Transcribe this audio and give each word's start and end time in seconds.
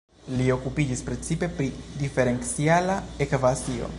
Li 0.37 0.45
okupiĝis 0.53 1.03
precipe 1.09 1.51
pri 1.59 1.69
Diferenciala 2.03 2.99
ekvacio. 3.27 3.89